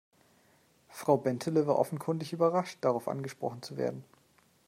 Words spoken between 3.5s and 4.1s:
zu werden.